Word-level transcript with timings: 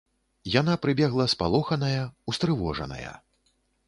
Яна 0.59 0.77
прыбегла 0.85 1.25
спалоханая, 1.33 2.01
устрывожаная. 2.33 3.13